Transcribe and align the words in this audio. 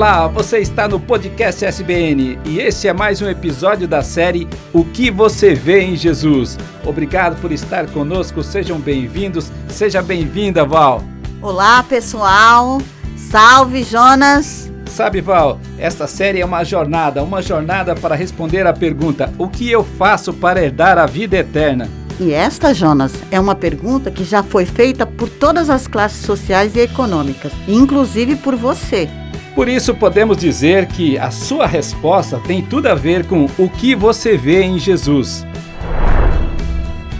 Olá, 0.00 0.28
você 0.28 0.60
está 0.60 0.88
no 0.88 0.98
podcast 0.98 1.62
SBN 1.62 2.38
e 2.46 2.58
este 2.58 2.88
é 2.88 2.92
mais 2.94 3.20
um 3.20 3.28
episódio 3.28 3.86
da 3.86 4.02
série 4.02 4.48
O 4.72 4.82
que 4.82 5.10
você 5.10 5.52
vê 5.54 5.82
em 5.82 5.94
Jesus. 5.94 6.56
Obrigado 6.86 7.38
por 7.38 7.52
estar 7.52 7.86
conosco, 7.86 8.42
sejam 8.42 8.80
bem-vindos, 8.80 9.52
seja 9.68 10.00
bem-vinda, 10.00 10.64
Val. 10.64 11.04
Olá, 11.42 11.82
pessoal. 11.82 12.80
Salve, 13.14 13.82
Jonas. 13.82 14.72
Sabe, 14.86 15.20
Val, 15.20 15.60
esta 15.78 16.06
série 16.06 16.40
é 16.40 16.46
uma 16.46 16.64
jornada, 16.64 17.22
uma 17.22 17.42
jornada 17.42 17.94
para 17.94 18.14
responder 18.14 18.66
a 18.66 18.72
pergunta: 18.72 19.30
O 19.36 19.48
que 19.48 19.70
eu 19.70 19.84
faço 19.84 20.32
para 20.32 20.64
herdar 20.64 20.96
a 20.96 21.04
vida 21.04 21.36
eterna? 21.36 21.86
E 22.18 22.32
esta, 22.32 22.72
Jonas, 22.72 23.12
é 23.30 23.38
uma 23.38 23.54
pergunta 23.54 24.10
que 24.10 24.24
já 24.24 24.42
foi 24.42 24.64
feita 24.64 25.04
por 25.04 25.28
todas 25.28 25.68
as 25.68 25.86
classes 25.86 26.24
sociais 26.24 26.74
e 26.74 26.80
econômicas, 26.80 27.52
inclusive 27.68 28.36
por 28.36 28.56
você. 28.56 29.06
Por 29.60 29.68
isso, 29.68 29.94
podemos 29.94 30.38
dizer 30.38 30.86
que 30.86 31.18
a 31.18 31.30
sua 31.30 31.66
resposta 31.66 32.38
tem 32.38 32.62
tudo 32.62 32.86
a 32.86 32.94
ver 32.94 33.26
com 33.26 33.44
o 33.58 33.68
que 33.68 33.94
você 33.94 34.34
vê 34.34 34.62
em 34.62 34.78
Jesus. 34.78 35.44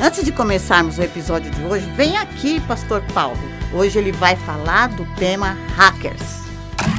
Antes 0.00 0.24
de 0.24 0.30
começarmos 0.30 0.98
o 0.98 1.02
episódio 1.02 1.50
de 1.50 1.64
hoje, 1.64 1.90
vem 1.96 2.16
aqui, 2.16 2.60
Pastor 2.60 3.02
Paulo. 3.14 3.38
Hoje 3.72 3.98
ele 3.98 4.12
vai 4.12 4.36
falar 4.36 4.88
do 4.88 5.04
tema 5.16 5.56
hackers. 5.74 6.38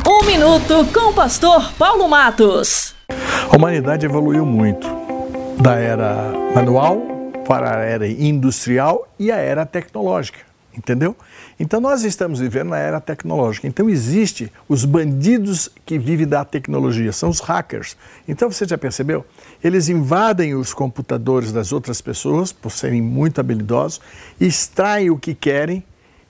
Um 0.08 0.26
minuto 0.26 0.86
com 0.92 1.12
o 1.12 1.14
pastor 1.14 1.72
Paulo 1.74 2.10
Matos. 2.10 2.96
A 3.52 3.56
humanidade 3.56 4.06
evoluiu 4.06 4.46
muito 4.46 4.88
da 5.62 5.76
era 5.76 6.32
manual 6.54 6.98
para 7.48 7.78
a 7.78 7.84
era 7.84 8.08
industrial 8.08 9.08
e 9.18 9.32
a 9.32 9.38
era 9.38 9.66
tecnológica, 9.66 10.40
entendeu? 10.80 11.16
Então 11.60 11.80
nós 11.80 12.04
estamos 12.04 12.40
vivendo 12.40 12.70
na 12.70 12.78
era 12.78 13.00
tecnológica. 13.02 13.68
Então 13.68 13.90
existe 13.90 14.52
os 14.68 14.86
bandidos 14.86 15.70
que 15.86 16.00
vivem 16.00 16.26
da 16.26 16.44
tecnologia, 16.44 17.12
são 17.12 17.30
os 17.30 17.40
hackers. 17.42 17.96
Então 18.28 18.50
você 18.50 18.66
já 18.66 18.78
percebeu? 18.78 19.26
Eles 19.64 19.90
invadem 19.90 20.56
os 20.56 20.74
computadores 20.74 21.52
das 21.52 21.72
outras 21.72 22.02
pessoas 22.02 22.52
por 22.52 22.72
serem 22.72 23.02
muito 23.02 23.40
habilidosos, 23.40 24.02
extraem 24.40 25.10
o 25.10 25.18
que 25.18 25.36
querem 25.36 25.84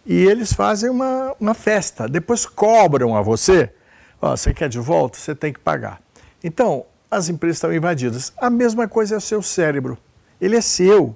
e 0.05 0.25
eles 0.25 0.51
fazem 0.51 0.89
uma, 0.89 1.35
uma 1.39 1.53
festa. 1.53 2.07
Depois 2.07 2.45
cobram 2.45 3.15
a 3.15 3.21
você. 3.21 3.71
Oh, 4.19 4.31
você 4.35 4.53
quer 4.53 4.67
de 4.67 4.79
volta? 4.79 5.17
Você 5.17 5.35
tem 5.35 5.53
que 5.53 5.59
pagar. 5.59 6.01
Então 6.43 6.85
as 7.09 7.29
empresas 7.29 7.57
estão 7.57 7.73
invadidas. 7.73 8.33
A 8.37 8.49
mesma 8.49 8.87
coisa 8.87 9.15
é 9.15 9.17
o 9.17 9.21
seu 9.21 9.41
cérebro. 9.41 9.97
Ele 10.41 10.55
é 10.55 10.61
seu 10.61 11.15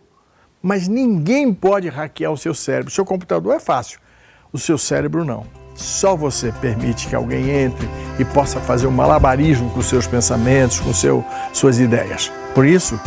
mas 0.64 0.88
ninguém 0.88 1.54
pode 1.54 1.90
hackear 1.90 2.32
o 2.32 2.38
seu 2.38 2.56
cérebro. 2.56 2.88
O 2.88 2.92
seu 2.92 3.06
computador 3.06 3.54
é 3.54 3.60
fácil 3.60 4.00
o 4.54 4.60
seu 4.60 4.78
cérebro 4.78 5.26
não. 5.26 5.44
Só 5.76 6.16
você 6.16 6.52
permite 6.52 7.08
que 7.08 7.16
alguém 7.16 7.50
entre 7.50 7.90
e 8.20 8.24
possa 8.24 8.60
fazer 8.62 8.86
um 8.86 8.92
malabarismo 8.92 9.72
com 9.72 9.82
seus 9.82 10.06
pensamentos, 10.06 10.80
com 10.80 10.94
seu, 10.94 11.26
suas 11.52 11.80
ideias. 11.80 12.32
Por 12.54 12.66
isso, 12.66 13.00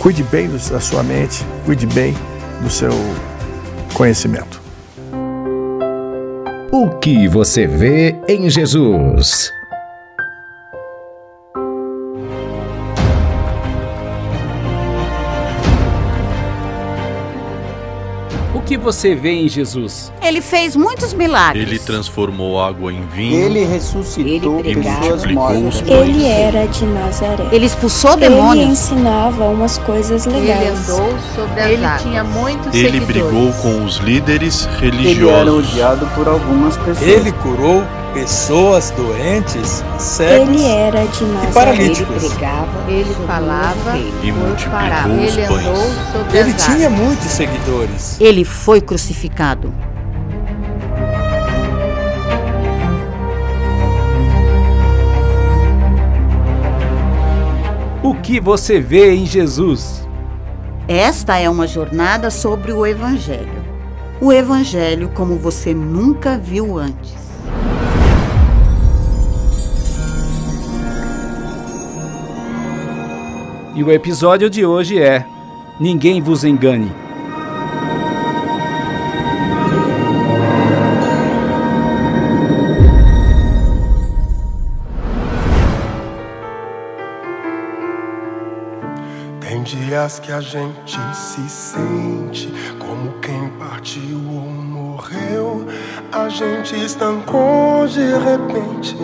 cuide 0.00 0.22
bem 0.22 0.48
da 0.48 0.80
sua 0.80 1.02
mente, 1.02 1.44
cuide 1.66 1.86
bem 1.86 2.14
do 2.62 2.70
seu 2.70 2.90
conhecimento. 3.92 4.62
O 6.72 6.88
que 6.98 7.28
você 7.28 7.66
vê 7.66 8.16
em 8.26 8.48
Jesus? 8.48 9.52
Que 18.68 18.76
você 18.76 19.14
vê 19.14 19.30
em 19.30 19.48
Jesus? 19.48 20.12
Ele 20.20 20.42
fez 20.42 20.76
muitos 20.76 21.14
milagres. 21.14 21.66
Ele 21.66 21.78
transformou 21.78 22.60
água 22.62 22.92
em 22.92 23.00
vinho. 23.06 23.40
Ele 23.46 23.64
ressuscitou 23.64 24.60
Ele 24.62 24.82
pessoas 24.82 25.24
mortas. 25.32 25.82
Ele 25.86 26.26
era 26.26 26.66
de 26.66 26.84
Nazaré. 26.84 27.46
Ele 27.50 27.64
expulsou 27.64 28.14
demônios. 28.14 28.64
Ele 28.64 28.72
ensinava 28.72 29.44
umas 29.48 29.78
coisas 29.78 30.26
legais. 30.26 30.60
Ele 30.60 30.68
andou 30.68 31.18
sobre 31.34 31.60
as 31.62 31.70
Ele 31.70 31.84
águas. 31.86 32.02
tinha 32.02 32.24
muitos 32.24 32.74
Ele 32.74 32.90
seguidores. 33.00 33.06
brigou 33.06 33.52
com 33.62 33.84
os 33.86 33.96
líderes 33.96 34.66
religiosos. 34.78 35.16
Ele 35.16 35.30
era 35.30 35.52
odiado 35.54 36.06
por 36.14 36.28
algumas 36.28 36.76
pessoas. 36.76 37.02
Ele 37.02 37.32
curou 37.32 37.82
pessoas 38.12 38.90
doentes, 38.90 39.84
cegos 39.98 40.48
Ele 40.48 40.64
era 40.64 41.06
de 41.06 41.24
Nazaré. 41.24 41.50
e 41.50 41.52
paralíticos. 41.52 42.22
Ele 42.24 42.28
pregava, 42.34 42.90
ele 42.90 43.14
falava 43.26 43.98
E 44.22 44.32
multiplicou 44.32 45.24
os 45.24 45.36
Ele 45.36 45.46
pães. 45.46 46.34
Ele 46.34 46.54
tinha 46.54 46.90
muitos 46.90 47.26
seguidores. 47.30 48.20
Ele 48.20 48.44
foi 48.44 48.80
crucificado. 48.80 49.72
O 58.02 58.14
que 58.14 58.40
você 58.40 58.80
vê 58.80 59.14
em 59.14 59.26
Jesus? 59.26 60.06
Esta 60.86 61.36
é 61.38 61.50
uma 61.50 61.66
jornada 61.66 62.30
sobre 62.30 62.72
o 62.72 62.86
Evangelho. 62.86 63.62
O 64.20 64.32
Evangelho 64.32 65.10
como 65.14 65.36
você 65.36 65.74
nunca 65.74 66.38
viu 66.38 66.78
antes. 66.78 67.27
E 73.78 73.84
o 73.84 73.92
episódio 73.92 74.50
de 74.50 74.66
hoje 74.66 75.00
é 75.00 75.24
Ninguém 75.78 76.20
vos 76.20 76.42
engane. 76.42 76.90
Tem 89.40 89.62
dias 89.62 90.18
que 90.18 90.32
a 90.32 90.40
gente 90.40 90.98
se 91.14 91.48
sente 91.48 92.52
como 92.80 93.12
quem 93.20 93.48
partiu 93.60 94.18
ou 94.28 94.40
morreu. 94.40 95.64
A 96.10 96.28
gente 96.28 96.74
estancou 96.84 97.86
de 97.86 98.00
repente, 98.00 98.96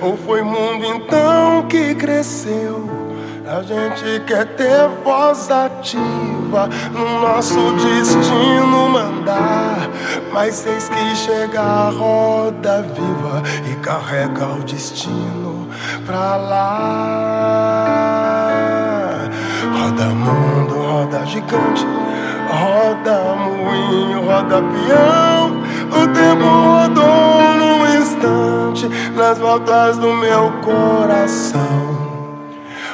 ou 0.00 0.16
foi 0.16 0.42
mundo 0.42 0.84
então 0.84 1.66
que 1.66 1.92
cresceu. 1.96 3.01
A 3.52 3.60
gente 3.60 4.20
quer 4.26 4.46
ter 4.56 4.88
voz 5.04 5.50
ativa 5.50 6.70
no 6.90 7.20
nosso 7.20 7.72
destino 7.72 8.88
mandar. 8.88 9.90
Mas 10.32 10.64
eis 10.66 10.88
que 10.88 11.14
chega 11.14 11.60
a 11.60 11.90
roda 11.90 12.80
viva 12.80 13.42
e 13.70 13.74
carrega 13.84 14.46
o 14.46 14.62
destino 14.62 15.68
pra 16.06 16.36
lá. 16.36 17.28
Roda 19.70 20.06
mundo, 20.06 20.74
roda 20.74 21.26
gigante, 21.26 21.86
roda 22.48 23.34
moinho, 23.34 24.24
roda 24.24 24.62
peão. 24.62 25.60
O 25.90 26.08
tempo 26.08 26.46
rodou 26.46 27.52
num 27.58 27.84
instante 28.00 28.88
nas 29.14 29.36
voltas 29.36 29.98
do 29.98 30.10
meu 30.14 30.50
coração. 30.62 32.01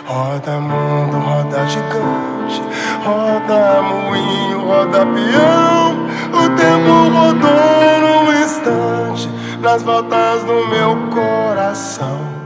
Roda 0.09 0.59
mundo, 0.59 1.19
roda 1.19 1.67
gigante, 1.67 2.63
roda 3.05 3.83
moinho, 3.83 4.67
roda 4.67 5.05
peão. 5.05 6.07
O 6.33 6.49
tempo 6.57 7.11
rodou 7.13 8.01
num 8.01 8.43
instante 8.43 9.29
nas 9.61 9.83
voltas 9.83 10.45
do 10.45 10.67
meu 10.69 10.97
coração. 11.11 12.38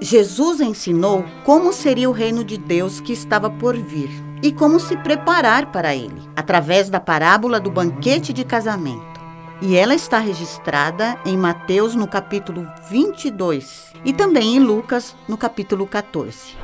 Jesus 0.00 0.60
ensinou 0.60 1.24
como 1.44 1.72
seria 1.72 2.08
o 2.08 2.12
reino 2.12 2.44
de 2.44 2.56
Deus 2.56 3.00
que 3.00 3.12
estava 3.12 3.50
por 3.50 3.76
vir 3.76 4.10
e 4.40 4.52
como 4.52 4.78
se 4.78 4.96
preparar 4.96 5.72
para 5.72 5.94
ele, 5.94 6.22
através 6.36 6.88
da 6.88 7.00
parábola 7.00 7.58
do 7.58 7.70
banquete 7.70 8.32
de 8.32 8.44
casamento. 8.44 9.18
E 9.60 9.76
ela 9.76 9.96
está 9.96 10.20
registrada 10.20 11.18
em 11.26 11.36
Mateus 11.36 11.96
no 11.96 12.06
capítulo 12.06 12.64
22 12.88 13.92
e 14.04 14.12
também 14.12 14.54
em 14.54 14.60
Lucas 14.60 15.16
no 15.26 15.36
capítulo 15.36 15.84
14. 15.84 16.56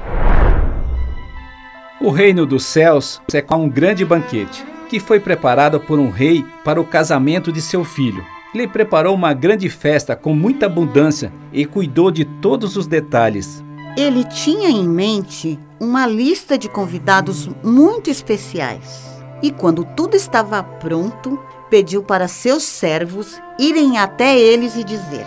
O 2.00 2.10
reino 2.10 2.46
dos 2.46 2.64
céus 2.64 3.20
é 3.32 3.42
como 3.42 3.64
um 3.64 3.68
grande 3.68 4.04
banquete 4.04 4.64
que 4.88 5.00
foi 5.00 5.18
preparado 5.18 5.80
por 5.80 5.98
um 5.98 6.08
rei 6.08 6.44
para 6.62 6.80
o 6.80 6.84
casamento 6.84 7.50
de 7.50 7.60
seu 7.60 7.82
filho. 7.82 8.24
Ele 8.54 8.68
preparou 8.68 9.14
uma 9.14 9.34
grande 9.34 9.68
festa 9.68 10.14
com 10.14 10.32
muita 10.32 10.66
abundância 10.66 11.32
e 11.52 11.66
cuidou 11.66 12.12
de 12.12 12.24
todos 12.24 12.76
os 12.76 12.86
detalhes. 12.86 13.64
Ele 13.96 14.22
tinha 14.22 14.68
em 14.68 14.88
mente 14.88 15.58
uma 15.80 16.06
lista 16.06 16.56
de 16.56 16.68
convidados 16.68 17.48
muito 17.64 18.08
especiais. 18.08 19.12
E 19.42 19.50
quando 19.50 19.84
tudo 19.84 20.14
estava 20.14 20.62
pronto, 20.62 21.36
pediu 21.68 22.02
para 22.04 22.28
seus 22.28 22.62
servos 22.62 23.40
irem 23.58 23.98
até 23.98 24.38
eles 24.38 24.76
e 24.76 24.84
dizer: 24.84 25.26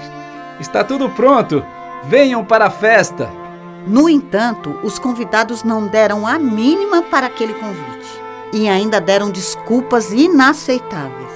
Está 0.57 0.81
tudo 0.83 1.09
pronto, 1.09 1.63
venham 2.05 2.45
para 2.45 2.67
a 2.67 2.71
festa. 2.71 3.29
No 3.85 4.09
entanto, 4.09 4.79
os 4.83 4.97
convidados 4.97 5.63
não 5.63 5.87
deram 5.87 6.25
a 6.25 6.39
mínima 6.39 7.01
para 7.01 7.27
aquele 7.27 7.53
convite 7.53 8.07
e 8.53 8.67
ainda 8.69 9.01
deram 9.01 9.29
desculpas 9.29 10.11
inaceitáveis. 10.11 11.26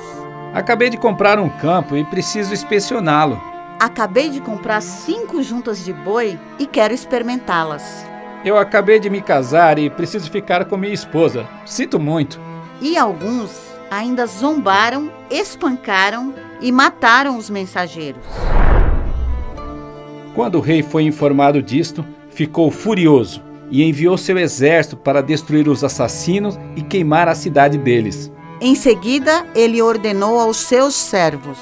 Acabei 0.53 0.89
de 0.89 0.97
comprar 0.97 1.39
um 1.39 1.47
campo 1.47 1.95
e 1.95 2.03
preciso 2.03 2.53
inspecioná-lo. 2.53 3.41
Acabei 3.79 4.29
de 4.29 4.41
comprar 4.41 4.81
cinco 4.81 5.41
juntas 5.41 5.83
de 5.83 5.93
boi 5.93 6.37
e 6.59 6.65
quero 6.65 6.93
experimentá-las. 6.93 8.05
Eu 8.43 8.57
acabei 8.57 8.99
de 8.99 9.09
me 9.09 9.21
casar 9.21 9.79
e 9.79 9.89
preciso 9.89 10.29
ficar 10.29 10.65
com 10.65 10.75
minha 10.75 10.93
esposa. 10.93 11.47
Sinto 11.65 11.97
muito. 11.99 12.37
E 12.81 12.97
alguns 12.97 13.51
ainda 13.89 14.25
zombaram, 14.25 15.09
espancaram 15.29 16.33
e 16.59 16.69
mataram 16.69 17.37
os 17.37 17.49
mensageiros. 17.49 18.21
Quando 20.35 20.55
o 20.55 20.61
rei 20.61 20.83
foi 20.83 21.03
informado 21.03 21.61
disto, 21.61 22.05
ficou 22.29 22.69
furioso 22.69 23.41
e 23.69 23.83
enviou 23.83 24.17
seu 24.17 24.37
exército 24.37 24.97
para 24.97 25.21
destruir 25.21 25.69
os 25.69 25.81
assassinos 25.81 26.59
e 26.75 26.81
queimar 26.81 27.29
a 27.29 27.35
cidade 27.35 27.77
deles. 27.77 28.31
Em 28.63 28.75
seguida, 28.75 29.43
ele 29.55 29.81
ordenou 29.81 30.39
aos 30.39 30.57
seus 30.57 30.93
servos: 30.93 31.57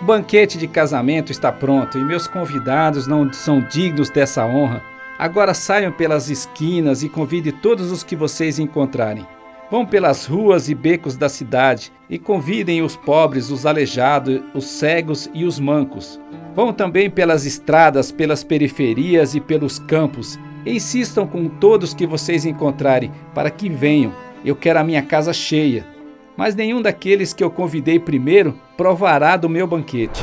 O 0.00 0.04
banquete 0.04 0.56
de 0.56 0.66
casamento 0.66 1.30
está 1.30 1.52
pronto 1.52 1.98
e 1.98 2.00
meus 2.02 2.26
convidados 2.26 3.06
não 3.06 3.30
são 3.30 3.60
dignos 3.60 4.08
dessa 4.08 4.46
honra. 4.46 4.82
Agora 5.18 5.52
saiam 5.52 5.92
pelas 5.92 6.30
esquinas 6.30 7.02
e 7.02 7.08
convide 7.10 7.52
todos 7.52 7.92
os 7.92 8.02
que 8.02 8.16
vocês 8.16 8.58
encontrarem. 8.58 9.26
Vão 9.70 9.84
pelas 9.84 10.24
ruas 10.24 10.70
e 10.70 10.74
becos 10.74 11.18
da 11.18 11.28
cidade 11.28 11.92
e 12.08 12.18
convidem 12.18 12.80
os 12.80 12.96
pobres, 12.96 13.50
os 13.50 13.66
aleijados, 13.66 14.40
os 14.54 14.64
cegos 14.64 15.28
e 15.34 15.44
os 15.44 15.60
mancos. 15.60 16.18
Vão 16.54 16.72
também 16.72 17.10
pelas 17.10 17.44
estradas, 17.44 18.10
pelas 18.10 18.42
periferias 18.42 19.34
e 19.34 19.40
pelos 19.40 19.78
campos. 19.78 20.38
E 20.64 20.76
insistam 20.76 21.26
com 21.26 21.46
todos 21.46 21.92
que 21.92 22.06
vocês 22.06 22.46
encontrarem 22.46 23.12
para 23.34 23.50
que 23.50 23.68
venham. 23.68 24.14
Eu 24.42 24.56
quero 24.56 24.78
a 24.78 24.84
minha 24.84 25.02
casa 25.02 25.32
cheia 25.34 25.91
mas 26.36 26.54
nenhum 26.54 26.80
daqueles 26.80 27.32
que 27.32 27.42
eu 27.42 27.50
convidei 27.50 27.98
primeiro 27.98 28.58
provará 28.76 29.36
do 29.36 29.48
meu 29.48 29.66
banquete. 29.66 30.22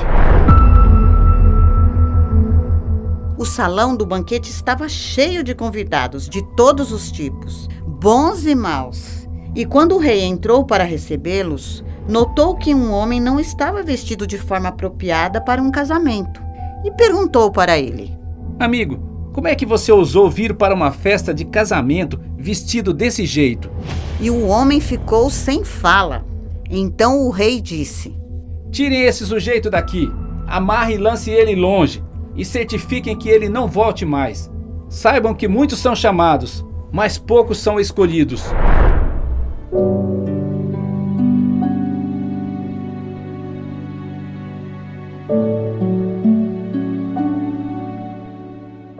O 3.38 3.46
salão 3.46 3.96
do 3.96 4.06
banquete 4.06 4.50
estava 4.50 4.90
cheio 4.90 5.44
de 5.44 5.56
convidados 5.56 6.28
de 6.28 6.42
todos 6.56 6.92
os 6.92 7.10
tipos, 7.10 7.70
bons 7.86 8.46
e 8.46 8.54
maus. 8.54 9.30
E 9.56 9.66
quando 9.66 9.96
o 9.96 9.98
rei 9.98 10.24
entrou 10.24 10.66
para 10.66 10.84
recebê-los, 10.84 11.84
notou 12.08 12.56
que 12.56 12.76
um 12.76 12.92
homem 12.92 13.22
não 13.22 13.40
estava 13.40 13.82
vestido 13.82 14.28
de 14.28 14.38
forma 14.38 14.70
apropriada 14.70 15.40
para 15.40 15.62
um 15.62 15.72
casamento 15.72 16.42
e 16.84 16.92
perguntou 16.92 17.52
para 17.52 17.80
ele: 17.80 18.18
Amigo, 18.60 19.09
como 19.34 19.48
é 19.48 19.56
que 19.56 19.66
você 19.66 19.92
ousou 19.92 20.30
vir 20.30 20.56
para 20.56 20.74
uma 20.74 20.92
festa 20.92 21.34
de 21.34 21.46
casamento 21.46 22.20
vestido 22.38 22.94
desse 22.94 23.26
jeito? 23.26 23.70
E 24.20 24.30
o 24.30 24.48
homem 24.48 24.80
ficou 24.80 25.30
sem 25.30 25.64
fala. 25.64 26.26
Então 26.70 27.26
o 27.26 27.30
rei 27.30 27.62
disse: 27.62 28.16
Tirem 28.72 29.04
esse 29.04 29.26
sujeito 29.26 29.70
daqui, 29.70 30.12
amarre 30.48 30.96
e 30.96 30.98
lance 30.98 31.30
ele 31.32 31.56
longe, 31.56 32.04
e 32.36 32.44
certifiquem 32.44 33.18
que 33.18 33.30
ele 33.30 33.50
não 33.50 33.68
volte 33.68 34.06
mais. 34.06 34.52
Saibam 34.90 35.34
que 35.34 35.48
muitos 35.48 35.80
são 35.80 35.96
chamados, 35.96 36.66
mas 36.92 37.18
poucos 37.18 37.60
são 37.60 37.80
escolhidos. 37.80 38.44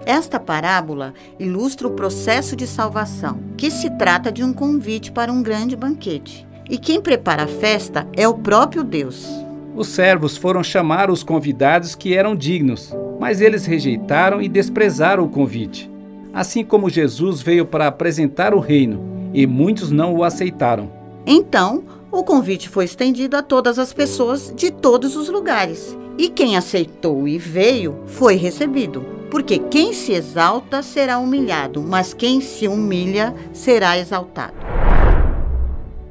Esta 0.10 0.40
parábola 0.40 1.14
ilustra 1.38 1.88
o 1.88 1.92
processo 1.92 2.56
de 2.56 2.66
salvação, 2.66 3.38
que 3.56 3.70
se 3.70 3.92
trata 3.92 4.32
de 4.32 4.44
um 4.44 4.52
convite 4.52 5.12
para 5.12 5.32
um 5.32 5.44
grande 5.44 5.76
banquete. 5.76 6.48
E 6.68 6.80
quem 6.80 7.00
prepara 7.00 7.44
a 7.44 7.48
festa 7.48 8.08
é 8.18 8.28
o 8.28 8.34
próprio 8.34 8.84
Deus. 8.84 9.28
Os 9.76 9.88
servos 9.90 10.36
foram 10.36 10.64
chamar 10.64 11.12
os 11.12 11.22
convidados 11.22 11.94
que 11.94 12.16
eram 12.16 12.36
dignos, 12.36 12.92
mas 13.20 13.40
eles 13.40 13.68
rejeitaram 13.68 14.42
e 14.42 14.50
desprezaram 14.50 15.26
o 15.26 15.30
convite. 15.30 15.92
Assim 16.34 16.66
como 16.66 16.90
Jesus 16.90 17.44
veio 17.44 17.68
para 17.68 17.86
apresentar 17.86 18.56
o 18.56 18.60
reino, 18.60 19.30
e 19.32 19.46
muitos 19.46 19.92
não 19.92 20.16
o 20.16 20.24
aceitaram. 20.24 20.92
Então, 21.24 21.84
o 22.12 22.24
convite 22.24 22.68
foi 22.68 22.86
estendido 22.86 23.38
a 23.38 23.44
todas 23.44 23.78
as 23.78 23.94
pessoas 23.94 24.52
de 24.56 24.72
todos 24.72 25.16
os 25.16 25.30
lugares. 25.30 25.96
E 26.18 26.30
quem 26.30 26.58
aceitou 26.58 27.28
e 27.28 27.38
veio 27.38 28.00
foi 28.08 28.38
recebido. 28.38 29.19
Porque 29.30 29.60
quem 29.60 29.94
se 29.94 30.12
exalta 30.14 30.82
será 30.82 31.20
humilhado, 31.20 31.82
mas 31.82 32.14
quem 32.14 32.42
se 32.42 32.68
humilha 32.68 33.34
será 33.54 33.98
exaltado. 33.98 34.54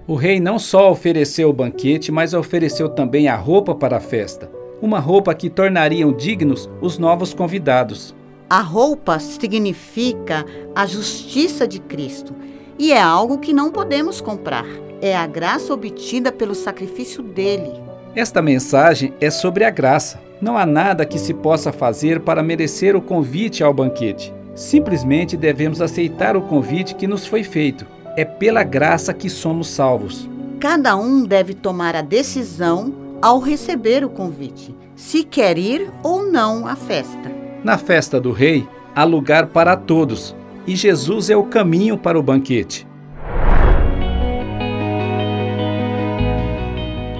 O 0.06 0.14
rei 0.14 0.40
não 0.40 0.58
só 0.58 0.90
ofereceu 0.90 1.50
o 1.50 1.52
banquete, 1.52 2.10
mas 2.10 2.32
ofereceu 2.32 2.88
também 2.88 3.28
a 3.28 3.36
roupa 3.36 3.74
para 3.74 3.98
a 3.98 4.00
festa. 4.00 4.50
Uma 4.80 5.00
roupa 5.00 5.34
que 5.34 5.50
tornariam 5.50 6.12
dignos 6.12 6.70
os 6.80 6.96
novos 6.96 7.34
convidados. 7.34 8.14
A 8.48 8.60
roupa 8.60 9.18
significa 9.18 10.46
a 10.74 10.86
justiça 10.86 11.68
de 11.68 11.78
Cristo 11.80 12.34
e 12.78 12.92
é 12.92 13.02
algo 13.02 13.38
que 13.38 13.52
não 13.52 13.70
podemos 13.70 14.20
comprar. 14.20 14.64
É 15.02 15.14
a 15.14 15.26
graça 15.26 15.74
obtida 15.74 16.32
pelo 16.32 16.54
sacrifício 16.54 17.22
dele. 17.22 17.87
Esta 18.14 18.40
mensagem 18.42 19.12
é 19.20 19.30
sobre 19.30 19.64
a 19.64 19.70
graça. 19.70 20.20
Não 20.40 20.56
há 20.56 20.64
nada 20.64 21.04
que 21.04 21.18
se 21.18 21.34
possa 21.34 21.72
fazer 21.72 22.20
para 22.20 22.42
merecer 22.42 22.96
o 22.96 23.02
convite 23.02 23.62
ao 23.62 23.74
banquete. 23.74 24.32
Simplesmente 24.54 25.36
devemos 25.36 25.80
aceitar 25.80 26.36
o 26.36 26.42
convite 26.42 26.94
que 26.94 27.06
nos 27.06 27.26
foi 27.26 27.44
feito. 27.44 27.86
É 28.16 28.24
pela 28.24 28.64
graça 28.64 29.14
que 29.14 29.28
somos 29.28 29.68
salvos. 29.68 30.28
Cada 30.58 30.96
um 30.96 31.24
deve 31.24 31.54
tomar 31.54 31.94
a 31.94 32.02
decisão 32.02 32.92
ao 33.22 33.38
receber 33.38 34.04
o 34.04 34.08
convite, 34.08 34.74
se 34.96 35.22
quer 35.22 35.58
ir 35.58 35.90
ou 36.02 36.24
não 36.24 36.66
à 36.66 36.74
festa. 36.74 37.30
Na 37.62 37.78
festa 37.78 38.20
do 38.20 38.32
Rei, 38.32 38.66
há 38.94 39.04
lugar 39.04 39.48
para 39.48 39.76
todos, 39.76 40.34
e 40.66 40.74
Jesus 40.74 41.30
é 41.30 41.36
o 41.36 41.44
caminho 41.44 41.96
para 41.96 42.18
o 42.18 42.22
banquete. 42.22 42.87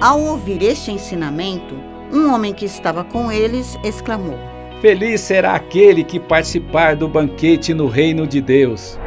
Ao 0.01 0.19
ouvir 0.21 0.63
este 0.63 0.91
ensinamento, 0.91 1.75
um 2.09 2.33
homem 2.33 2.53
que 2.53 2.63
estava 2.63 3.03
com 3.03 3.29
eles 3.29 3.77
exclamou: 3.83 4.39
Feliz 4.79 5.19
será 5.19 5.55
aquele 5.55 6.05
que 6.05 6.17
participar 6.17 6.95
do 6.95 7.05
banquete 7.05 7.73
no 7.73 7.85
reino 7.85 8.25
de 8.25 8.39
Deus. 8.39 8.97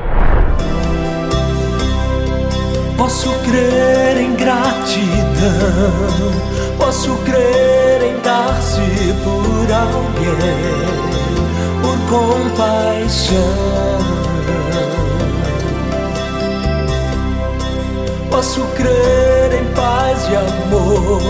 Posso 2.99 3.31
crer 3.39 4.19
em 4.19 4.35
gratidão, 4.35 5.09
posso 6.77 7.17
crer 7.25 8.03
em 8.03 8.21
dar-se 8.21 8.83
por 9.25 9.73
alguém, 9.73 10.29
por 11.81 11.97
compaixão. 12.11 14.12
Posso 18.33 18.63
crer 18.69 19.53
em 19.53 19.65
paz 19.75 20.27
e 20.27 20.35
amor, 20.35 21.21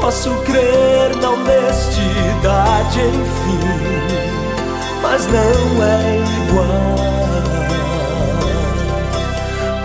posso 0.00 0.30
crer 0.44 1.14
na 1.22 1.30
honestidade, 1.30 3.00
enfim, 3.00 3.60
mas 5.00 5.28
não 5.28 5.84
é 5.84 6.18
igual 6.48 6.98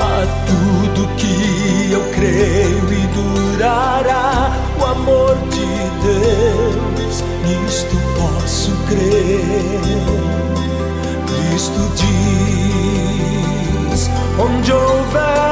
a 0.01 0.25
tudo 0.47 1.07
que 1.17 1.91
eu 1.91 2.01
creio 2.15 2.91
e 2.91 3.07
durará 3.13 4.51
o 4.81 4.85
amor 4.85 5.37
de 5.51 5.67
Deus. 6.01 7.23
Nisto 7.45 7.95
posso 8.17 8.71
crer. 8.87 9.39
texto 11.27 11.81
diz: 13.91 14.09
onde 14.39 14.71
houver 14.73 15.42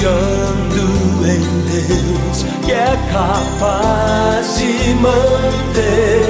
confiando 0.00 1.26
em 1.26 1.40
Deus 1.68 2.44
que 2.64 2.72
é 2.72 2.96
capaz 3.12 4.58
de 4.58 4.94
manter 4.94 6.29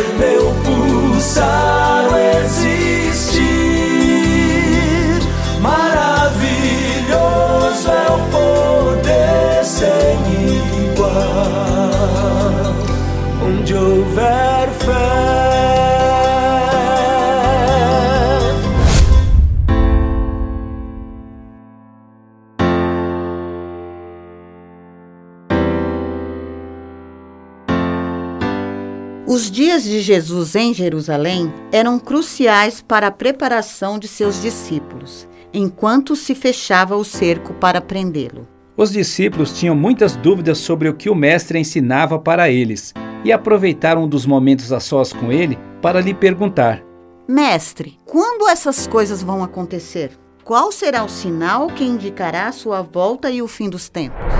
de 30.01 30.07
Jesus 30.07 30.57
em 30.57 30.73
Jerusalém 30.73 31.53
eram 31.71 31.99
cruciais 31.99 32.81
para 32.81 33.09
a 33.09 33.11
preparação 33.11 33.99
de 33.99 34.09
seus 34.09 34.41
discípulos, 34.41 35.29
enquanto 35.53 36.17
se 36.17 36.35
fechava 36.35 36.97
o 36.97 37.05
cerco 37.05 37.53
para 37.53 37.83
prendê-lo. 37.83 38.49
Os 38.79 38.91
discípulos 38.91 39.53
tinham 39.53 39.77
muitas 39.77 40.17
dúvidas 40.17 40.57
sobre 40.57 40.89
o 40.89 40.95
que 40.95 41.11
o 41.11 41.15
Mestre 41.15 41.59
ensinava 41.59 42.19
para 42.19 42.49
eles 42.49 42.95
e 43.25 43.31
aproveitaram 43.31 44.05
um 44.05 44.09
dos 44.09 44.25
momentos 44.25 44.73
a 44.73 44.81
sós 44.81 45.13
com 45.13 45.31
ele 45.31 45.59
para 45.83 46.01
lhe 46.01 46.15
perguntar: 46.15 46.83
Mestre, 47.29 47.99
quando 48.07 48.49
essas 48.49 48.87
coisas 48.87 49.23
vão 49.23 49.45
acontecer? 49.45 50.13
Qual 50.43 50.73
será 50.73 51.05
o 51.05 51.09
sinal 51.11 51.67
que 51.67 51.85
indicará 51.85 52.47
a 52.47 52.53
sua 52.53 52.81
volta 52.81 53.31
e 53.31 53.43
o 53.43 53.47
fim 53.47 53.69
dos 53.69 53.91
tempos? 53.91 54.40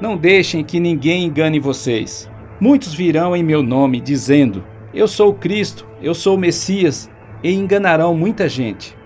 Não 0.00 0.16
deixem 0.16 0.64
que 0.64 0.80
ninguém 0.80 1.24
engane 1.24 1.60
vocês. 1.60 2.28
Muitos 2.58 2.94
virão 2.94 3.36
em 3.36 3.42
meu 3.42 3.62
nome, 3.62 4.00
dizendo: 4.00 4.64
Eu 4.92 5.06
sou 5.06 5.30
o 5.30 5.34
Cristo, 5.34 5.86
eu 6.02 6.14
sou 6.14 6.36
o 6.36 6.38
Messias, 6.38 7.08
e 7.42 7.52
enganarão 7.52 8.14
muita 8.14 8.48
gente. 8.48 8.96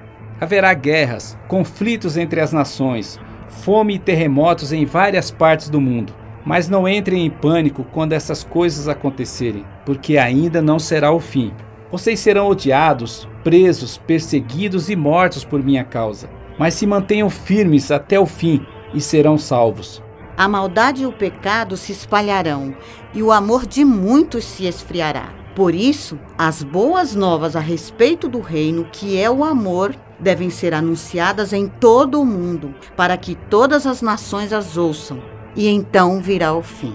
Haverá 0.41 0.73
guerras, 0.73 1.37
conflitos 1.47 2.17
entre 2.17 2.41
as 2.41 2.53
nações, 2.53 3.21
fome 3.49 3.95
e 3.95 3.99
terremotos 3.99 4.73
em 4.73 4.85
várias 4.85 5.31
partes 5.31 5.69
do 5.69 5.81
mundo. 5.81 6.15
Mas 6.45 6.69
não 6.69 6.89
entrem 6.89 7.27
em 7.27 7.31
pânico 7.31 7.85
quando 7.93 8.15
essas 8.15 8.43
coisas 8.43 8.89
acontecerem, 8.89 9.65
porque 9.85 10.17
ainda 10.17 10.63
não 10.63 10.79
será 10.79 11.13
o 11.13 11.21
fim. 11.21 11.53
Vocês 11.91 12.21
serão 12.21 12.49
odiados, 12.49 13.29
presos, 13.45 13.99
perseguidos 13.99 14.89
e 14.89 14.97
mortos 14.97 15.45
por 15.45 15.63
minha 15.63 15.85
causa. 15.85 16.31
Mas 16.59 16.75
se 16.75 16.87
mantenham 16.87 17.29
firmes 17.29 17.91
até 17.91 18.19
o 18.19 18.25
fim 18.25 18.65
e 18.95 19.01
serão 19.01 19.37
salvos. 19.37 20.03
A 20.39 20.47
maldade 20.47 21.03
e 21.03 21.07
o 21.07 21.11
pecado 21.11 21.77
se 21.77 21.91
espalharão, 21.91 22.73
e 23.13 23.25
o 23.25 23.33
amor 23.33 23.67
de 23.67 23.85
muitos 23.85 24.45
se 24.45 24.67
esfriará. 24.67 25.31
Por 25.57 25.75
isso, 25.75 26.17
as 26.39 26.63
boas 26.63 27.13
novas 27.13 27.57
a 27.57 27.61
respeito 27.61 28.29
do 28.29 28.39
reino, 28.39 28.87
que 28.93 29.21
é 29.21 29.29
o 29.29 29.43
amor, 29.43 29.97
devem 30.21 30.49
ser 30.49 30.75
anunciadas 30.75 31.53
em 31.53 31.67
todo 31.67 32.21
o 32.21 32.25
mundo, 32.25 32.73
para 32.97 33.17
que 33.17 33.35
todas 33.35 33.85
as 33.85 34.01
nações 34.01 34.53
as 34.53 34.77
ouçam, 34.77 35.21
e 35.57 35.67
então 35.67 36.23
virá 36.23 36.55
o 36.55 36.63
fim. 36.63 36.95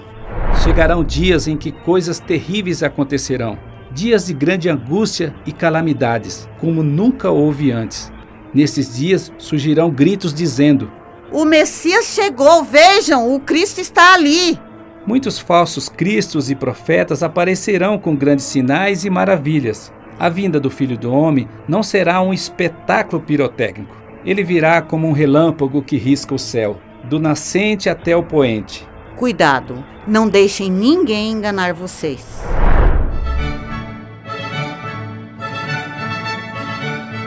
Chegarão 0.64 1.04
dias 1.04 1.46
em 1.46 1.58
que 1.58 1.74
coisas 1.74 2.22
terríveis 2.22 2.82
acontecerão, 2.82 3.60
dias 3.92 4.28
de 4.28 4.34
grande 4.34 4.70
angústia 4.70 5.36
e 5.46 5.52
calamidades, 5.52 6.48
como 6.62 6.82
nunca 6.82 7.30
houve 7.30 7.74
antes. 7.74 8.10
Nesses 8.54 8.96
dias 8.96 9.34
surgirão 9.38 9.92
gritos 9.92 10.34
dizendo: 10.34 10.90
O 11.34 11.46
Messias 11.46 12.14
chegou, 12.14 12.64
vejam, 12.64 13.34
o 13.34 13.40
Cristo 13.40 13.82
está 13.82 14.14
ali. 14.14 14.56
Muitos 15.04 15.40
falsos 15.40 15.90
cristos 15.90 16.52
e 16.52 16.54
profetas 16.54 17.24
aparecerão 17.24 17.98
com 17.98 18.16
grandes 18.16 18.46
sinais 18.46 19.04
e 19.04 19.10
maravilhas. 19.10 19.92
A 20.20 20.30
vinda 20.30 20.60
do 20.60 20.70
Filho 20.70 20.96
do 20.96 21.12
Homem 21.12 21.50
não 21.68 21.82
será 21.82 22.22
um 22.22 22.32
espetáculo 22.32 23.20
pirotécnico. 23.20 23.96
Ele 24.24 24.44
virá 24.44 24.80
como 24.80 25.08
um 25.08 25.12
relâmpago 25.12 25.82
que 25.82 25.98
risca 25.98 26.36
o 26.36 26.40
céu, 26.40 26.78
do 27.06 27.20
nascente 27.20 27.90
até 27.90 28.16
o 28.16 28.22
poente. 28.22 28.88
Cuidado, 29.16 29.84
não 30.08 30.30
deixem 30.30 30.70
ninguém 30.70 31.32
enganar 31.32 31.74
vocês. 31.74 32.24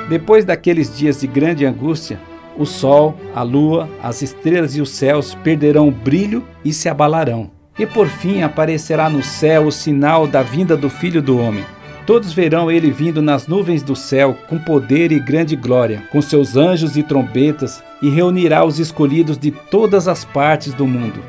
Depois 0.08 0.44
daqueles 0.44 0.96
dias 0.96 1.20
de 1.20 1.26
grande 1.26 1.66
angústia, 1.66 2.20
o 2.58 2.64
sol, 2.64 3.16
a 3.34 3.42
lua, 3.42 3.88
as 4.02 4.22
estrelas 4.22 4.76
e 4.76 4.80
os 4.80 4.90
céus 4.90 5.34
perderão 5.34 5.88
o 5.88 5.92
brilho 5.92 6.44
e 6.64 6.72
se 6.72 6.88
abalarão. 6.88 7.50
E 7.78 7.86
por 7.86 8.08
fim 8.08 8.42
aparecerá 8.42 9.10
no 9.10 9.22
céu 9.22 9.66
o 9.66 9.72
sinal 9.72 10.26
da 10.26 10.42
vinda 10.42 10.76
do 10.76 10.88
Filho 10.88 11.20
do 11.20 11.38
Homem. 11.38 11.64
Todos 12.06 12.32
verão 12.32 12.70
ele 12.70 12.90
vindo 12.90 13.20
nas 13.20 13.48
nuvens 13.48 13.82
do 13.82 13.96
céu 13.96 14.36
com 14.48 14.58
poder 14.58 15.10
e 15.10 15.18
grande 15.18 15.56
glória, 15.56 16.04
com 16.12 16.22
seus 16.22 16.56
anjos 16.56 16.96
e 16.96 17.02
trombetas, 17.02 17.82
e 18.00 18.08
reunirá 18.08 18.64
os 18.64 18.78
escolhidos 18.78 19.36
de 19.36 19.50
todas 19.50 20.06
as 20.06 20.24
partes 20.24 20.72
do 20.72 20.86
mundo. 20.86 21.20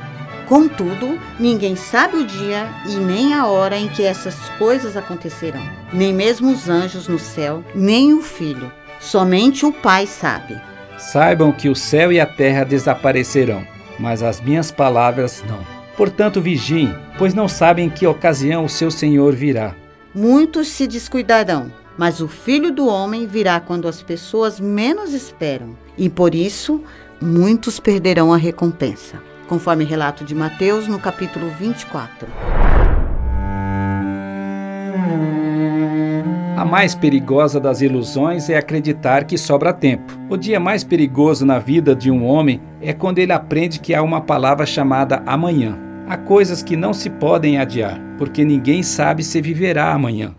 Contudo, 0.48 1.20
ninguém 1.38 1.76
sabe 1.76 2.18
o 2.18 2.26
dia 2.26 2.70
e 2.88 2.96
nem 2.96 3.34
a 3.34 3.48
hora 3.48 3.78
em 3.78 3.90
que 3.90 4.04
essas 4.04 4.36
coisas 4.58 4.96
acontecerão. 4.96 5.62
Nem 5.92 6.14
mesmo 6.14 6.52
os 6.52 6.70
anjos 6.70 7.08
no 7.08 7.20
céu, 7.20 7.64
nem 7.76 8.14
o 8.14 8.22
filho. 8.22 8.72
Somente 9.00 9.66
o 9.66 9.74
Pai 9.74 10.08
sabe. 10.08 10.56
Saibam 10.98 11.52
que 11.52 11.70
o 11.70 11.76
céu 11.76 12.12
e 12.12 12.20
a 12.20 12.26
terra 12.26 12.64
desaparecerão, 12.64 13.66
mas 14.00 14.24
as 14.24 14.42
minhas 14.42 14.72
palavras 14.72 15.44
não. 15.48 15.60
Portanto, 15.96 16.42
vigiem, 16.42 16.96
pois 17.18 17.34
não 17.34 17.48
sabem 17.48 17.86
em 17.86 17.90
que 17.90 18.06
ocasião 18.06 18.66
o 18.66 18.70
seu 18.70 18.90
Senhor 18.90 19.36
virá. 19.36 19.76
Muitos 20.14 20.68
se 20.70 20.88
descuidarão, 20.88 21.72
mas 21.98 22.20
o 22.20 22.28
filho 22.28 22.72
do 22.72 22.88
homem 22.88 23.28
virá 23.28 23.60
quando 23.60 23.88
as 23.88 24.02
pessoas 24.02 24.60
menos 24.60 25.14
esperam. 25.14 25.78
E 25.98 26.10
por 26.10 26.34
isso, 26.34 26.84
muitos 27.22 27.80
perderão 27.80 28.34
a 28.34 28.38
recompensa. 28.38 29.22
Conforme 29.48 29.86
relato 29.86 30.24
de 30.24 30.36
Mateus 30.36 30.88
no 30.88 31.00
capítulo 31.00 31.50
24. 31.60 32.28
A 36.58 36.66
mais 36.66 36.96
perigosa 36.96 37.60
das 37.60 37.82
ilusões 37.82 38.50
é 38.50 38.58
acreditar 38.58 39.26
que 39.26 39.38
sobra 39.38 39.72
tempo. 39.72 40.12
O 40.28 40.36
dia 40.36 40.60
mais 40.60 40.84
perigoso 40.84 41.46
na 41.46 41.60
vida 41.60 41.96
de 41.96 42.10
um 42.10 42.26
homem 42.26 42.60
é 42.82 42.94
quando 42.94 43.20
ele 43.20 43.32
aprende 43.32 43.80
que 43.80 43.94
há 43.94 44.02
uma 44.02 44.22
palavra 44.22 44.66
chamada 44.66 45.22
amanhã. 45.28 45.78
Há 46.10 46.18
coisas 46.18 46.64
que 46.64 46.76
não 46.76 46.96
se 46.96 47.12
podem 47.12 47.60
adiar, 47.60 48.02
porque 48.18 48.44
ninguém 48.44 48.82
sabe 48.82 49.24
se 49.24 49.40
viverá 49.40 49.94
amanhã. 49.94 50.34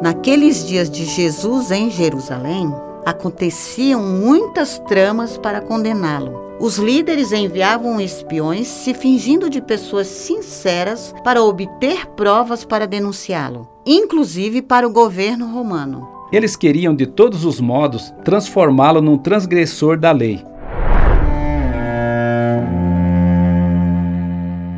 Naqueles 0.00 0.64
dias 0.64 0.88
de 0.88 1.04
Jesus 1.04 1.72
em 1.72 1.90
Jerusalém, 1.90 2.72
aconteciam 3.04 4.00
muitas 4.00 4.78
tramas 4.78 5.36
para 5.36 5.60
condená-lo. 5.60 6.49
Os 6.60 6.76
líderes 6.76 7.32
enviavam 7.32 7.98
espiões 7.98 8.68
se 8.68 8.92
fingindo 8.92 9.48
de 9.48 9.62
pessoas 9.62 10.06
sinceras 10.06 11.14
para 11.24 11.42
obter 11.42 12.04
provas 12.08 12.66
para 12.66 12.86
denunciá-lo, 12.86 13.66
inclusive 13.86 14.60
para 14.60 14.86
o 14.86 14.92
governo 14.92 15.50
romano. 15.50 16.06
Eles 16.30 16.56
queriam 16.56 16.94
de 16.94 17.06
todos 17.06 17.46
os 17.46 17.60
modos 17.60 18.12
transformá-lo 18.22 19.00
num 19.00 19.16
transgressor 19.16 19.98
da 19.98 20.12
lei. 20.12 20.44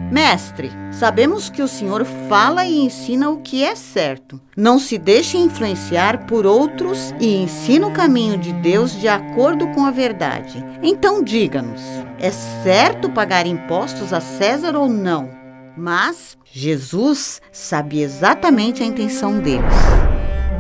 Mestre, 0.08 0.70
sabemos 1.02 1.50
que 1.50 1.60
o 1.60 1.66
Senhor 1.66 2.04
fala 2.28 2.64
e 2.64 2.78
ensina 2.78 3.28
o 3.28 3.38
que 3.38 3.64
é 3.64 3.74
certo. 3.74 4.40
Não 4.56 4.78
se 4.78 4.96
deixe 4.96 5.36
influenciar 5.36 6.26
por 6.26 6.46
outros 6.46 7.12
e 7.18 7.42
ensina 7.42 7.88
o 7.88 7.92
caminho 7.92 8.38
de 8.38 8.52
Deus 8.52 8.92
de 8.92 9.08
acordo 9.08 9.66
com 9.72 9.84
a 9.84 9.90
verdade. 9.90 10.64
Então 10.80 11.20
diga-nos: 11.20 11.82
é 12.20 12.30
certo 12.30 13.10
pagar 13.10 13.48
impostos 13.48 14.12
a 14.12 14.20
César 14.20 14.76
ou 14.76 14.88
não? 14.88 15.28
Mas 15.76 16.38
Jesus 16.44 17.42
sabia 17.50 18.04
exatamente 18.04 18.84
a 18.84 18.86
intenção 18.86 19.40
deles. 19.40 19.74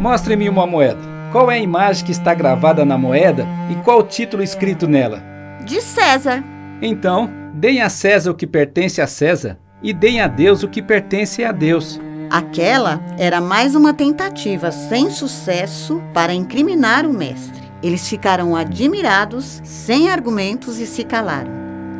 Mostre-me 0.00 0.48
uma 0.48 0.66
moeda. 0.66 1.02
Qual 1.30 1.52
é 1.52 1.54
a 1.54 1.62
imagem 1.62 2.04
que 2.04 2.10
está 2.10 2.34
gravada 2.34 2.84
na 2.84 2.98
moeda 2.98 3.46
e 3.70 3.76
qual 3.84 4.00
o 4.00 4.08
título 4.08 4.42
escrito 4.42 4.88
nela? 4.88 5.22
De 5.64 5.80
César. 5.80 6.42
Então, 6.82 7.30
deem 7.54 7.80
a 7.80 7.88
César 7.88 8.32
o 8.32 8.34
que 8.34 8.44
pertence 8.44 9.00
a 9.00 9.06
César 9.06 9.61
e 9.82 9.92
deem 9.92 10.20
a 10.20 10.28
Deus 10.28 10.62
o 10.62 10.68
que 10.68 10.80
pertence 10.80 11.44
a 11.44 11.52
Deus. 11.52 12.00
Aquela 12.30 13.00
era 13.18 13.40
mais 13.40 13.74
uma 13.74 13.92
tentativa 13.92 14.70
sem 14.70 15.10
sucesso 15.10 16.02
para 16.14 16.32
incriminar 16.32 17.04
o 17.04 17.12
mestre. 17.12 17.60
Eles 17.82 18.08
ficaram 18.08 18.54
admirados, 18.56 19.60
sem 19.64 20.08
argumentos 20.08 20.78
e 20.78 20.86
se 20.86 21.04
calaram. 21.04 21.50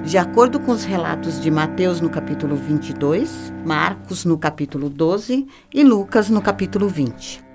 De 0.05 0.17
acordo 0.17 0.59
com 0.59 0.73
os 0.73 0.85
relatos 0.85 1.41
de 1.41 1.51
Mateus 1.51 2.01
no 2.01 2.09
capítulo 2.09 2.57
22, 2.57 3.53
Marcos 3.65 4.25
no 4.25 4.39
capítulo 4.39 4.89
12 4.89 5.47
e 5.73 5.85
Lucas 5.85 6.29
no 6.29 6.41
capítulo 6.41 6.89
20. 6.89 7.52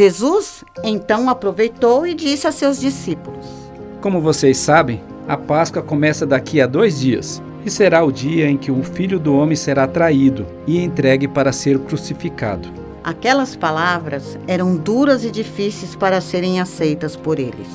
Jesus 0.00 0.64
então 0.82 1.28
aproveitou 1.28 2.06
e 2.06 2.14
disse 2.14 2.46
a 2.46 2.52
seus 2.52 2.80
discípulos: 2.80 3.44
Como 4.00 4.18
vocês 4.18 4.56
sabem, 4.56 5.02
a 5.28 5.36
Páscoa 5.36 5.82
começa 5.82 6.24
daqui 6.24 6.58
a 6.58 6.66
dois 6.66 7.00
dias 7.00 7.42
e 7.66 7.70
será 7.70 8.02
o 8.02 8.10
dia 8.10 8.48
em 8.48 8.56
que 8.56 8.70
o 8.70 8.82
Filho 8.82 9.20
do 9.20 9.34
Homem 9.34 9.56
será 9.56 9.86
traído 9.86 10.46
e 10.66 10.82
entregue 10.82 11.28
para 11.28 11.52
ser 11.52 11.78
crucificado. 11.80 12.66
Aquelas 13.04 13.54
palavras 13.54 14.38
eram 14.48 14.74
duras 14.74 15.22
e 15.22 15.30
difíceis 15.30 15.94
para 15.94 16.22
serem 16.22 16.62
aceitas 16.62 17.14
por 17.14 17.38
eles. 17.38 17.68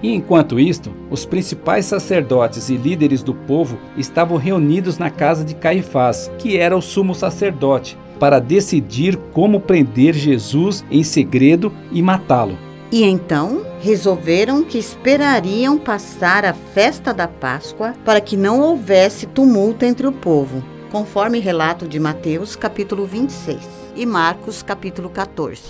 E 0.00 0.14
enquanto 0.14 0.60
isto, 0.60 0.94
os 1.10 1.26
principais 1.26 1.84
sacerdotes 1.86 2.68
e 2.68 2.76
líderes 2.76 3.24
do 3.24 3.34
povo 3.34 3.76
estavam 3.96 4.36
reunidos 4.36 4.98
na 4.98 5.10
casa 5.10 5.44
de 5.44 5.56
Caifás, 5.56 6.30
que 6.38 6.56
era 6.56 6.76
o 6.76 6.80
sumo 6.80 7.12
sacerdote, 7.12 7.98
para 8.18 8.38
decidir 8.38 9.16
como 9.32 9.60
prender 9.60 10.14
Jesus 10.14 10.84
em 10.90 11.02
segredo 11.02 11.72
e 11.92 12.02
matá-lo. 12.02 12.58
E 12.90 13.04
então 13.04 13.66
resolveram 13.80 14.64
que 14.64 14.78
esperariam 14.78 15.78
passar 15.78 16.44
a 16.44 16.54
festa 16.54 17.12
da 17.12 17.28
Páscoa 17.28 17.94
para 18.04 18.20
que 18.20 18.36
não 18.36 18.60
houvesse 18.60 19.26
tumulto 19.26 19.84
entre 19.84 20.06
o 20.06 20.12
povo, 20.12 20.64
conforme 20.90 21.38
relato 21.38 21.86
de 21.86 22.00
Mateus 22.00 22.56
capítulo 22.56 23.06
26 23.06 23.58
e 23.94 24.06
Marcos 24.06 24.62
capítulo 24.62 25.10
14. 25.10 25.62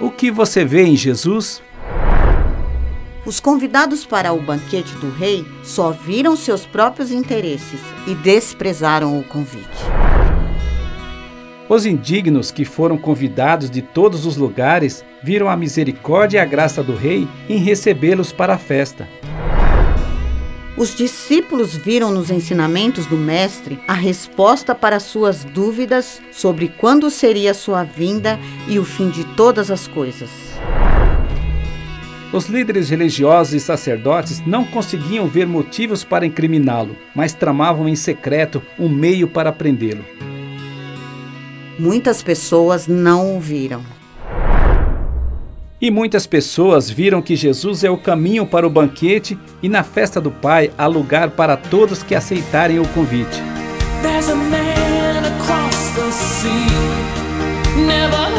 O 0.00 0.10
que 0.10 0.30
você 0.30 0.64
vê 0.64 0.84
em 0.84 0.96
Jesus? 0.96 1.62
Os 3.26 3.40
convidados 3.40 4.04
para 4.04 4.34
o 4.34 4.40
banquete 4.40 4.94
do 4.96 5.10
rei 5.10 5.46
só 5.62 5.90
viram 5.90 6.36
seus 6.36 6.66
próprios 6.66 7.10
interesses 7.10 7.80
e 8.06 8.14
desprezaram 8.14 9.18
o 9.18 9.24
convite. 9.24 9.64
Os 11.66 11.86
indignos 11.86 12.50
que 12.50 12.66
foram 12.66 12.98
convidados 12.98 13.70
de 13.70 13.80
todos 13.80 14.26
os 14.26 14.36
lugares 14.36 15.02
viram 15.22 15.48
a 15.48 15.56
misericórdia 15.56 16.36
e 16.36 16.40
a 16.40 16.44
graça 16.44 16.82
do 16.82 16.94
rei 16.94 17.26
em 17.48 17.56
recebê-los 17.56 18.30
para 18.30 18.54
a 18.54 18.58
festa. 18.58 19.08
Os 20.76 20.94
discípulos 20.94 21.74
viram 21.74 22.10
nos 22.10 22.30
ensinamentos 22.30 23.06
do 23.06 23.16
Mestre 23.16 23.80
a 23.88 23.94
resposta 23.94 24.74
para 24.74 25.00
suas 25.00 25.44
dúvidas 25.44 26.20
sobre 26.30 26.68
quando 26.68 27.08
seria 27.10 27.54
sua 27.54 27.84
vinda 27.84 28.38
e 28.68 28.78
o 28.78 28.84
fim 28.84 29.08
de 29.08 29.24
todas 29.34 29.70
as 29.70 29.88
coisas. 29.88 30.43
Os 32.34 32.46
líderes 32.46 32.90
religiosos 32.90 33.54
e 33.54 33.60
sacerdotes 33.60 34.44
não 34.44 34.64
conseguiam 34.64 35.28
ver 35.28 35.46
motivos 35.46 36.02
para 36.02 36.26
incriminá-lo, 36.26 36.96
mas 37.14 37.32
tramavam 37.32 37.88
em 37.88 37.94
secreto 37.94 38.60
um 38.76 38.88
meio 38.88 39.28
para 39.28 39.52
prendê-lo. 39.52 40.04
Muitas 41.78 42.24
pessoas 42.24 42.88
não 42.88 43.36
o 43.36 43.40
viram. 43.40 43.84
E 45.80 45.92
muitas 45.92 46.26
pessoas 46.26 46.90
viram 46.90 47.22
que 47.22 47.36
Jesus 47.36 47.84
é 47.84 47.90
o 47.90 47.96
caminho 47.96 48.44
para 48.44 48.66
o 48.66 48.70
banquete 48.70 49.38
e 49.62 49.68
na 49.68 49.84
festa 49.84 50.20
do 50.20 50.32
Pai 50.32 50.72
há 50.76 50.88
lugar 50.88 51.30
para 51.30 51.56
todos 51.56 52.02
que 52.02 52.16
aceitarem 52.16 52.80
o 52.80 52.88
convite. 52.88 53.40
There's 54.02 54.28
a 54.28 54.34
man 54.34 55.22
across 55.24 55.94
the 55.94 56.10
sea. 56.10 56.50
Never 57.86 58.33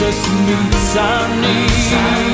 Jesus 0.00 0.28
meets 0.46 0.96
our 0.96 1.28
needs. 1.42 2.29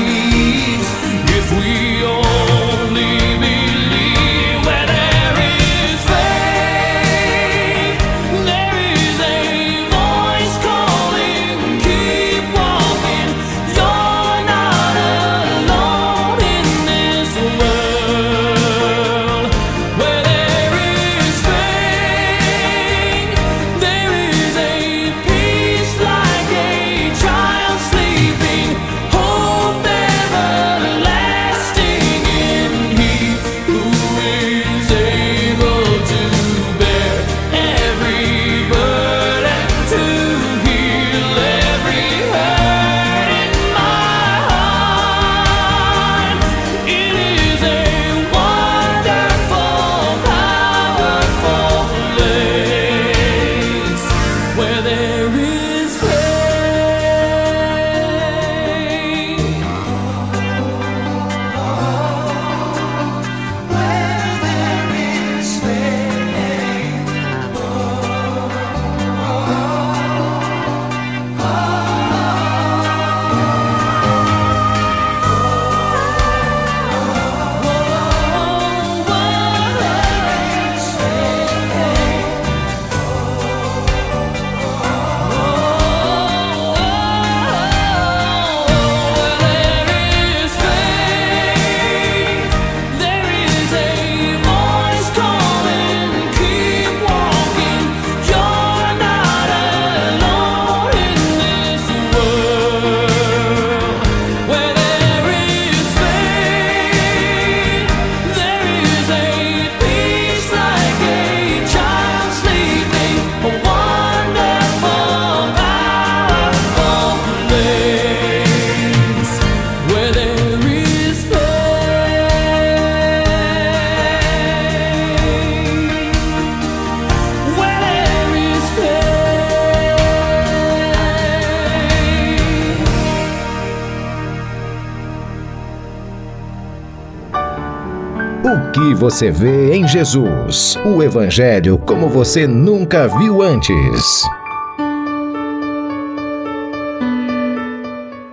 Você 138.97 139.29
vê 139.29 139.75
em 139.75 139.87
Jesus? 139.87 140.75
O 140.83 141.03
Evangelho 141.03 141.77
como 141.77 142.09
você 142.09 142.47
nunca 142.47 143.07
viu 143.07 143.43
antes. 143.43 144.23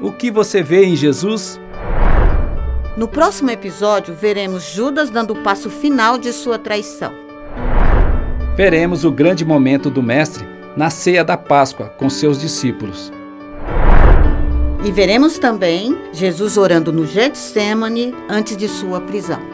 O 0.01 0.11
que 0.11 0.31
você 0.31 0.63
vê 0.63 0.87
em 0.87 0.97
Jesus? 0.97 1.61
No 2.97 3.07
próximo 3.07 3.51
episódio, 3.51 4.15
veremos 4.15 4.63
Judas 4.65 5.11
dando 5.11 5.35
o 5.35 5.43
passo 5.43 5.69
final 5.69 6.17
de 6.17 6.33
sua 6.33 6.59
traição. 6.59 7.13
Veremos 8.57 9.05
o 9.05 9.11
grande 9.11 9.45
momento 9.45 9.91
do 9.91 10.03
Mestre 10.03 10.47
na 10.75 10.89
ceia 10.89 11.23
da 11.23 11.37
Páscoa 11.37 11.91
com 11.99 12.09
seus 12.09 12.41
discípulos. 12.41 13.13
E 14.83 14.91
veremos 14.91 15.39
também 15.39 15.95
Jesus 16.13 16.57
orando 16.57 16.91
no 16.91 17.07
Getsemane 17.07 18.15
antes 18.31 18.57
de 18.57 18.67
sua 18.67 19.01
prisão. 19.03 19.54